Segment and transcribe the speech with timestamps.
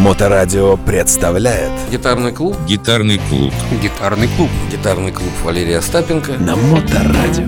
[0.00, 3.52] Моторадио представляет Гитарный клуб Гитарный клуб.
[3.82, 7.46] Гитарный клуб Гитарный клуб Валерия Остапенко на Моторадио.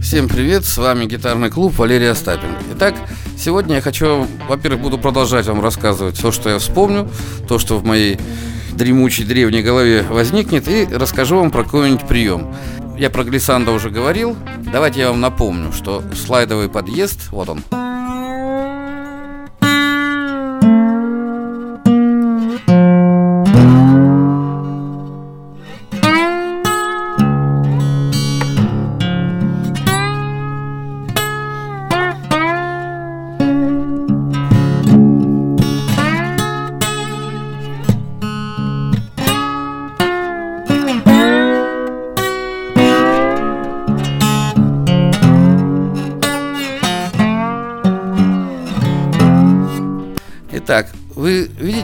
[0.00, 2.94] Всем привет, с вами Гитарный клуб Валерия Остапенко Итак,
[3.36, 7.10] сегодня я хочу, во-первых, буду продолжать вам рассказывать все, что я вспомню
[7.48, 8.16] То, что в моей
[8.74, 12.54] дремучей древней голове возникнет И расскажу вам про какой-нибудь прием
[13.00, 14.36] я про глиссанда уже говорил.
[14.70, 17.62] Давайте я вам напомню, что слайдовый подъезд, вот он,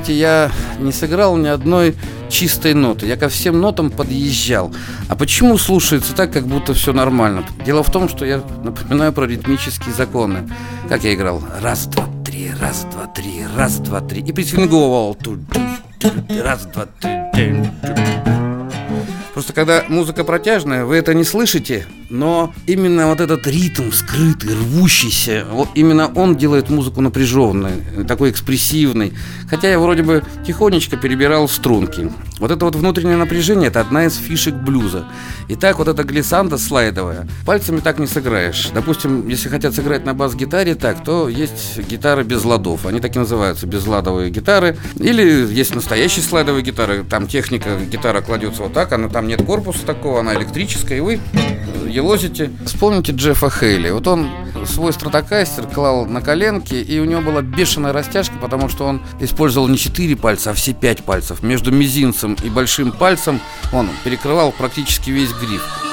[0.07, 1.95] видите, я не сыграл ни одной
[2.29, 3.07] чистой ноты.
[3.07, 4.73] Я ко всем нотам подъезжал.
[5.09, 7.45] А почему слушается так, как будто все нормально?
[7.65, 10.49] Дело в том, что я напоминаю про ритмические законы.
[10.89, 11.43] Как я играл?
[11.61, 14.23] Раз, два, три, раз, два, три, раз, два, три.
[14.23, 15.17] И присвинговал.
[16.43, 16.87] Раз, два,
[17.33, 18.46] три.
[19.37, 25.45] Просто когда музыка протяжная, вы это не слышите, но именно вот этот ритм скрытый, рвущийся,
[25.51, 29.13] вот именно он делает музыку напряженной, такой экспрессивной.
[29.51, 32.11] Хотя я вроде бы тихонечко перебирал струнки.
[32.39, 35.05] Вот это вот внутреннее напряжение– это одна из фишек блюза.
[35.49, 38.71] И так вот эта глиссанда слайдовая, пальцами так не сыграешь.
[38.73, 42.87] Допустим, если хотят сыграть на бас-гитаре так, то есть гитары без ладов.
[42.87, 44.79] Они так и называются, безладовые гитары.
[44.97, 49.85] Или есть настоящие слайдовые гитары, там техника, гитара кладется вот так, она там нет корпуса
[49.85, 51.21] такого, она электрическая, и вы
[51.89, 52.51] елозите.
[52.65, 53.91] Вспомните Джеффа Хейли.
[53.91, 54.29] Вот он
[54.67, 59.69] свой стратокастер клал на коленки, и у него была бешеная растяжка, потому что он использовал
[59.69, 61.43] не 4 пальца, а все 5 пальцев.
[61.43, 63.41] Между мизинцем и большим пальцем
[63.73, 65.86] он перекрывал практически весь гриф.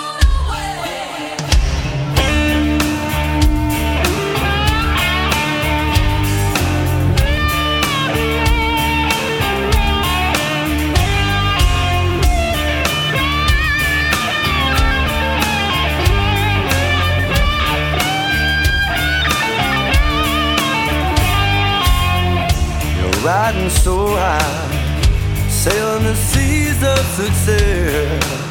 [23.53, 28.43] Riding so high, sailing the seas of success.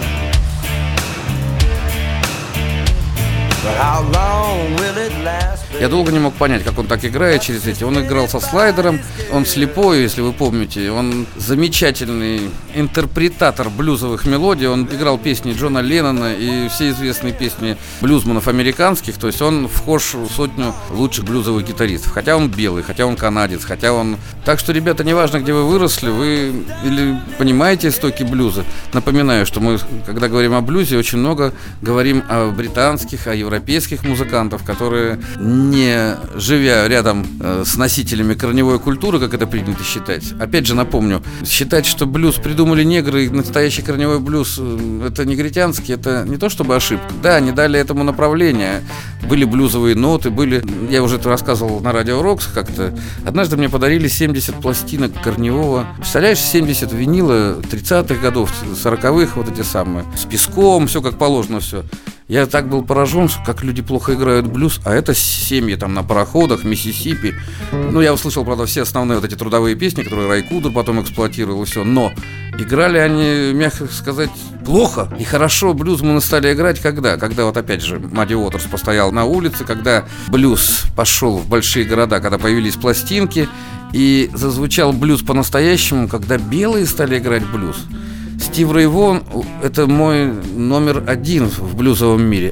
[5.81, 7.85] Я долго не мог понять, как он так играет через эти.
[7.85, 9.01] Он играл со слайдером,
[9.33, 10.91] он слепой, если вы помните.
[10.91, 14.69] Он замечательный интерпретатор блюзовых мелодий.
[14.69, 19.17] Он играл песни Джона Леннона и все известные песни блюзманов американских.
[19.17, 22.13] То есть он вхож в сотню лучших блюзовых гитаристов.
[22.13, 24.19] Хотя он белый, хотя он канадец, хотя он...
[24.45, 28.65] Так что, ребята, неважно, где вы выросли, вы или понимаете истоки блюза.
[28.93, 33.52] Напоминаю, что мы, когда говорим о блюзе, очень много говорим о британских, о европейских
[34.05, 40.33] музыкантов, которые не живя рядом э, с носителями корневой культуры, как это принято считать.
[40.41, 45.95] Опять же напомню, считать, что блюз придумали негры и настоящий корневой блюз э, это негритянский,
[45.95, 47.13] это не то чтобы ошибка.
[47.23, 48.83] Да, они дали этому направление.
[49.29, 50.63] Были блюзовые ноты, были...
[50.91, 52.97] Я уже это рассказывал на Радио Рокс как-то.
[53.25, 55.87] Однажды мне подарили 70 пластинок корневого.
[55.97, 58.53] Представляешь, 70 винила 30-х годов,
[58.83, 60.05] 40-х, вот эти самые.
[60.17, 61.85] С песком, все как положено, все.
[62.33, 66.65] Я так был поражен, как люди плохо играют блюз, а это семьи там на пароходах,
[66.65, 67.35] Миссисипи.
[67.73, 71.67] Ну, я услышал, правда, все основные вот эти трудовые песни, которые Райкудер потом эксплуатировал и
[71.67, 72.11] все, но
[72.59, 74.31] играли они, мягко сказать,
[74.65, 75.15] плохо.
[75.21, 77.19] И хорошо блюзманы стали играть когда?
[77.19, 82.19] Когда вот опять же Мадди Уотерс постоял на улице, когда блюз пошел в большие города,
[82.21, 83.47] когда появились пластинки,
[83.93, 87.77] и зазвучал блюз по-настоящему, когда белые стали играть блюз.
[88.53, 89.23] Стив Рейвон–
[89.63, 92.51] это мой номер один в блюзовом мире.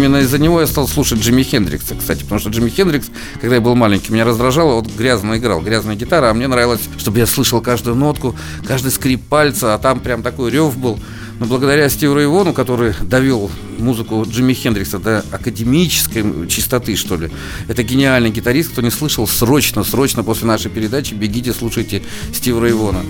[0.00, 3.08] Именно из-за него я стал слушать Джимми Хендрикса, кстати, потому что Джимми Хендрикс,
[3.38, 7.18] когда я был маленький, меня раздражало, вот грязно играл, грязная гитара, а мне нравилось, чтобы
[7.18, 8.34] я слышал каждую нотку,
[8.66, 10.98] каждый скрип пальца, а там прям такой рев был.
[11.38, 17.30] Но благодаря Стиву Рейвону, который довел музыку Джимми Хендрикса до академической чистоты, что ли,
[17.68, 22.02] это гениальный гитарист, кто не слышал, срочно, срочно после нашей передачи бегите, слушайте
[22.32, 23.02] Стива Рейвона.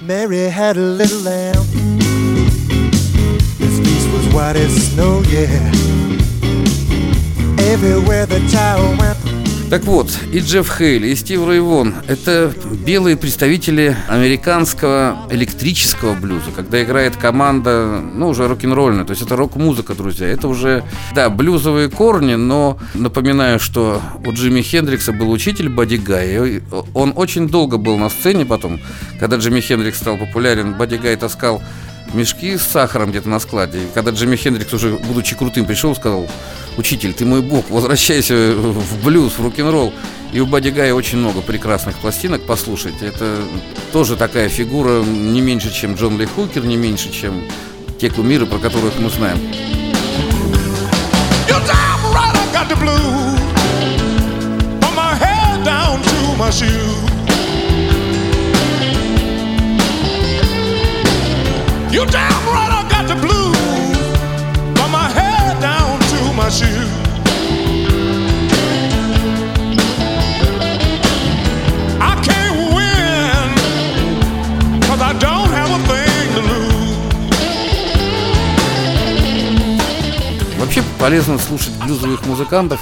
[0.00, 1.75] Mary had a little lamb.
[4.36, 5.48] White as snow, yeah.
[7.72, 9.16] Everywhere the child went.
[9.70, 12.52] Так вот, и Джефф Хейли, и Стив Рейвон– это
[12.86, 19.94] белые представители американского электрического блюза, когда играет команда, ну, уже рок-н-ролльная, то есть это рок-музыка,
[19.94, 20.28] друзья.
[20.28, 20.84] Это уже,
[21.16, 26.62] да, блюзовые корни, но напоминаю, что у Джимми Хендрикса был учитель Бадди Гай,
[26.94, 28.78] он очень долго был на сцене потом,
[29.18, 31.60] когда Джимми Хендрикс стал популярен, Бадди Гай таскал
[32.14, 33.78] мешки с сахаром где-то на складе.
[33.78, 36.28] И когда Джимми Хендрикс уже, будучи крутым, пришел, сказал,
[36.76, 39.92] учитель, ты мой бог, возвращайся в блюз, в рок-н-ролл.
[40.32, 43.06] И у Бадди Гая очень много прекрасных пластинок, послушайте.
[43.06, 43.38] Это
[43.92, 47.42] тоже такая фигура не меньше, чем Джон Ли Хукер, не меньше, чем
[48.00, 49.38] те кумиры, про которых мы знаем.
[61.90, 63.56] You damn right I got the blues
[64.76, 66.90] from my head down to my shoes.
[72.00, 73.54] I can't win
[74.82, 76.66] cause I don't have a thing to lose.
[80.58, 82.80] Вообще полезно слушать блюзовых музыкантов.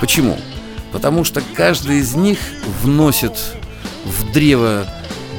[0.00, 0.38] Почему?
[0.92, 2.38] Потому что каждый из них
[2.82, 3.32] вносит
[4.04, 4.86] в древо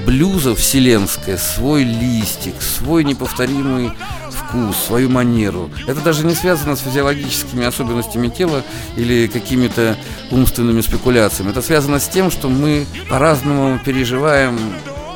[0.05, 3.91] блюза вселенское свой листик, свой неповторимый
[4.29, 5.69] вкус, свою манеру.
[5.87, 8.63] Это даже не связано с физиологическими особенностями тела
[8.95, 9.97] или какими-то
[10.31, 11.51] умственными спекуляциями.
[11.51, 14.57] Это связано с тем, что мы по-разному переживаем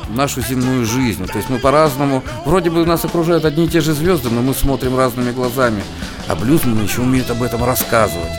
[0.08, 1.26] нашу земную жизнь.
[1.26, 4.54] То есть мы по-разному, вроде бы нас окружают одни и те же звезды, но мы
[4.54, 5.82] смотрим разными глазами.
[6.26, 8.32] А блюзманы еще умеют об этом рассказывать.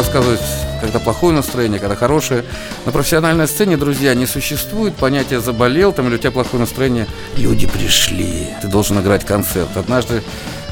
[0.00, 0.40] Рассказывать,
[0.80, 2.46] когда плохое настроение, когда хорошее.
[2.86, 7.06] На профессиональной сцене, друзья, не существует понятия «заболел» там, или «у тебя плохое настроение».
[7.36, 9.76] Люди пришли, ты должен играть концерт.
[9.76, 10.22] Однажды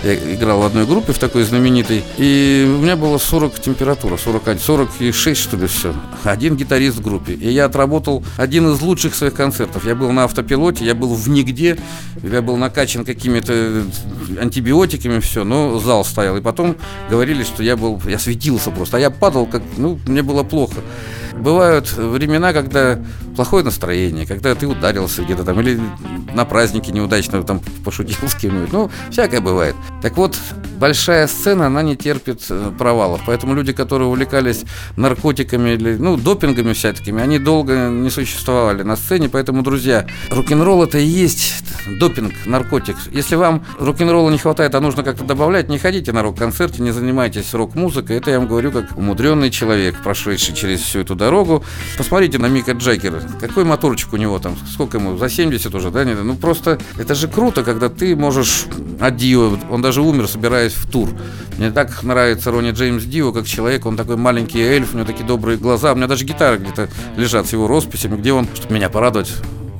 [0.04, 4.60] я играл в одной группе, в такой знаменитой, и у меня было 40 температура, 41,
[4.60, 5.94] 46 что ли все.
[6.24, 7.34] Один гитарист в группе.
[7.34, 9.84] И я отработал один из лучших своих концертов.
[9.86, 11.78] Я был на автопилоте, я был в нигде,
[12.22, 13.84] я был накачан какими-то
[14.40, 16.36] антибиотиками, все, но зал стоял.
[16.36, 16.76] И потом
[17.10, 20.80] говорили, что я был, я светился просто, а я падал, как, ну, мне было плохо.
[21.40, 22.98] Бывают времена, когда
[23.36, 25.80] плохое настроение, когда ты ударился где-то там, или
[26.34, 28.72] на празднике неудачно там пошутил с кем-нибудь.
[28.72, 29.74] Ну, всякое бывает.
[30.02, 30.36] Так вот,
[30.78, 33.20] большая сцена, она не терпит э, провалов.
[33.26, 34.64] Поэтому люди, которые увлекались
[34.96, 39.28] наркотиками или, ну, допингами всякими, они долго не существовали на сцене.
[39.28, 41.64] Поэтому, друзья, рок-н-ролл это и есть
[41.98, 42.96] допинг, наркотик.
[43.10, 47.54] Если вам рок-н-ролла не хватает, а нужно как-то добавлять, не ходите на рок-концерте, не занимайтесь
[47.54, 48.16] рок-музыкой.
[48.16, 51.64] Это я вам говорю как умудренный человек, прошедший через всю эту дорогу.
[51.96, 53.22] Посмотрите на Мика Джаггера.
[53.40, 54.56] Какой моторчик у него там?
[54.72, 55.16] Сколько ему?
[55.16, 56.04] За 70 уже, да?
[56.04, 58.66] Ну просто это же круто, когда ты можешь
[59.00, 61.10] от Дио, он даже умер, собираясь в тур.
[61.58, 65.26] Мне так нравится Ронни Джеймс Дио, как человек, он такой маленький эльф, у него такие
[65.26, 65.92] добрые глаза.
[65.92, 69.32] У меня даже гитары где-то лежат с его росписями, где он, чтобы меня порадовать,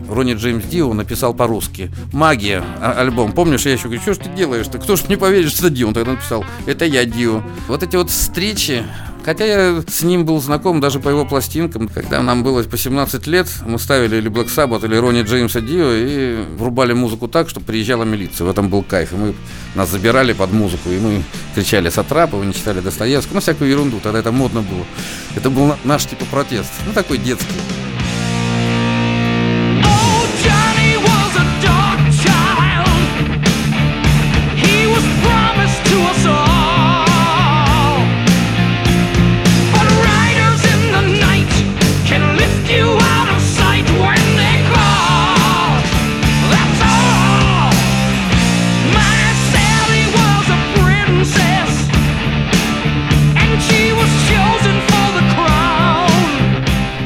[0.08, 1.90] Ронни Джеймс Дио написал по-русски.
[2.12, 3.32] «Магия» а, альбом.
[3.32, 4.78] Помнишь, я еще говорю, что ж ты делаешь-то?
[4.78, 5.88] Кто ж не поверит, что это Дио?
[5.88, 7.42] Он тогда написал, это я Дио.
[7.68, 8.84] Вот эти вот встречи,
[9.28, 11.86] Хотя я с ним был знаком даже по его пластинкам.
[11.88, 15.92] Когда нам было по 17 лет, мы ставили или Black Sabbath, или Ронни Джеймса Дио
[15.92, 18.46] и врубали музыку так, что приезжала милиция.
[18.46, 19.12] В этом был кайф.
[19.12, 19.34] И мы
[19.74, 21.22] нас забирали под музыку, и мы
[21.54, 24.00] кричали Сатрапова, не читали Достоевского, ну всякую ерунду.
[24.02, 24.86] Тогда это модно было.
[25.36, 26.70] Это был наш типа протест.
[26.86, 27.87] Ну такой детский.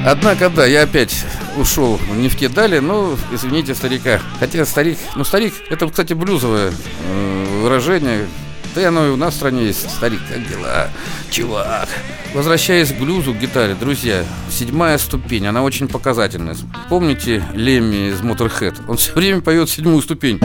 [0.05, 1.25] Однако, да, я опять
[1.57, 4.21] ушел не в те дали, но, извините, старика.
[4.41, 6.73] Хотя старик, ну старик, это, кстати, блюзовое
[7.07, 8.27] э, выражение.
[8.75, 9.89] Да и оно и у нас в стране есть.
[9.91, 10.89] Старик, как дела?
[11.31, 11.89] Чувак.
[12.35, 16.57] Возвращаясь к блюзу, к гитаре, друзья, седьмая ступень, она очень показательная.
[16.89, 18.81] Помните Лемми из Motorhead?
[18.89, 20.41] Он все время поет седьмую ступень.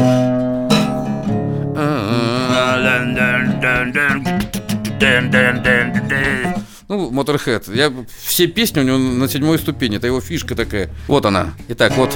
[6.89, 7.75] Ну, Motorhead.
[7.75, 7.91] Я,
[8.25, 9.97] все песни у него на седьмой ступени.
[9.97, 10.89] Это его фишка такая.
[11.07, 11.53] Вот она.
[11.67, 12.15] Итак, вот.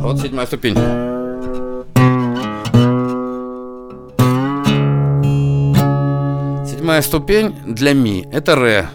[0.00, 0.74] Вот седьмая ступень.
[6.66, 8.26] Седьмая ступень для ми.
[8.32, 8.88] Это ре.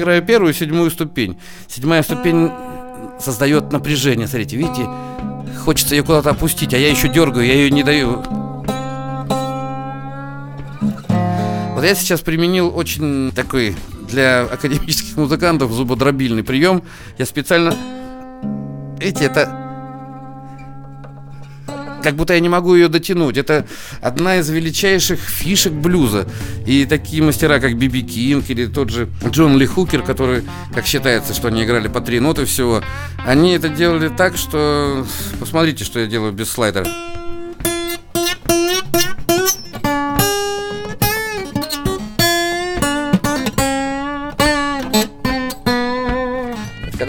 [0.00, 1.38] Играю первую и седьмую ступень.
[1.68, 2.50] Седьмая ступень
[3.20, 4.26] создает напряжение.
[4.26, 4.88] Смотрите, видите?
[5.64, 8.22] Хочется ее куда-то опустить, а я еще дергаю, я ее не даю.
[11.74, 13.76] Вот я сейчас применил очень такой
[14.08, 16.82] для академических музыкантов зубодробильный прием.
[17.18, 17.74] Я специально...
[18.98, 19.59] Видите, это
[22.02, 23.36] как будто я не могу ее дотянуть.
[23.36, 23.66] Это
[24.00, 26.26] одна из величайших фишек блюза.
[26.66, 30.42] И такие мастера, как Биби Кинг или тот же Джон Ли Хукер, который,
[30.74, 32.82] как считается, что они играли по три ноты всего,
[33.24, 35.06] они это делали так, что...
[35.38, 36.86] Посмотрите, что я делаю без слайдера.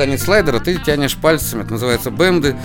[0.01, 2.55] Когда нет слайдера, ты тянешь пальцами, это называется бенды.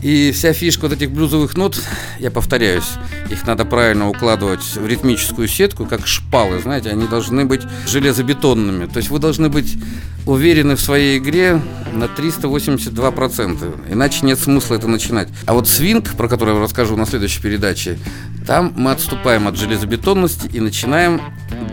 [0.00, 1.82] И вся фишка вот этих блюзовых нот,
[2.20, 2.88] я повторяюсь,
[3.30, 8.86] их надо правильно укладывать в ритмическую сетку, как шпалы, знаете, они должны быть железобетонными.
[8.86, 9.76] То есть вы должны быть
[10.24, 11.60] уверены в своей игре
[11.92, 15.30] на 382%, иначе нет смысла это начинать.
[15.46, 17.98] А вот свинг, про который я расскажу на следующей передаче,
[18.46, 21.20] там мы отступаем от железобетонности и начинаем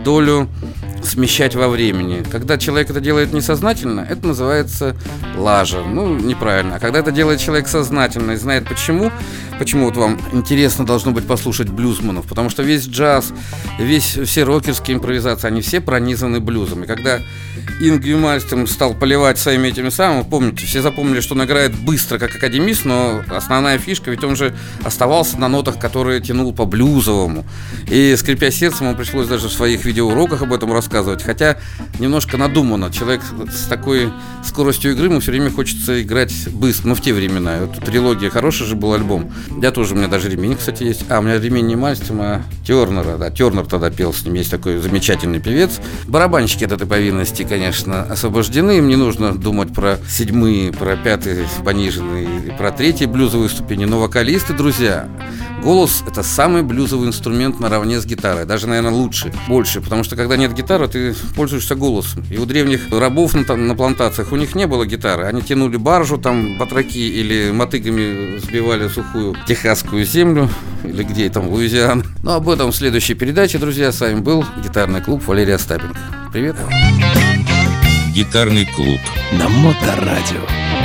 [0.04, 0.48] долю
[1.04, 2.24] смещать во времени.
[2.30, 4.96] Когда человек это делает несознательно, это называется
[5.36, 5.82] лажа.
[5.82, 6.76] Ну, неправильно.
[6.76, 9.10] А когда это делает человек сознательно и знает почему,
[9.58, 13.32] почему вот вам интересно должно быть послушать блюзманов, потому что весь джаз,
[13.78, 16.84] весь, все рокерские импровизации, они все пронизаны блюзом.
[16.84, 17.20] И когда
[17.80, 22.34] Ингви Мальстем стал поливать своими этими самыми, помните, все запомнили, что он играет быстро, как
[22.34, 24.54] академист, но основная фишка, ведь он же
[24.84, 27.44] оставался на нотах, которые тянул по блюзовому.
[27.88, 31.58] И, скрипя сердцем, ему пришлось даже в своих видеоуроках об этом рассказывать, хотя
[31.98, 32.92] немножко надумано.
[32.92, 34.12] Человек с такой
[34.44, 37.58] скоростью игры, ему все время хочется играть быстро, но в те времена.
[37.60, 39.32] Вот трилогия, хороший же был альбом.
[39.60, 41.04] Я тоже, у меня даже ремень, кстати, есть.
[41.10, 44.50] А, у меня ремень не Мальстема, а Тернера, да, Тернер тогда пел с ним, есть
[44.50, 45.80] такой замечательный певец.
[46.06, 52.52] Барабанщики от этой повинности, конечно, освобождены, им не нужно думать про седьмые, про пятые пониженные,
[52.58, 55.08] про третьи блюзовые ступени, но вокалисты, друзья,
[55.62, 60.36] голос– это самый блюзовый инструмент наравне с гитарой, даже, наверное, лучше, больше, потому что когда
[60.36, 62.24] нет гитары, ты пользуешься голосом.
[62.30, 66.18] И у древних рабов на, на плантациях у них не было гитары, они тянули баржу,
[66.18, 70.50] там, батраки или мотыгами сбивали сухую техасскую землю,
[70.84, 72.04] или где там, Луизиана.
[72.22, 75.98] Но об этом в следующей передаче, друзья, с вами был гитарный клуб Валерия Остапенко.
[76.32, 76.56] Привет.
[78.14, 79.00] Гитарный клуб.
[79.32, 80.81] На Моторадио.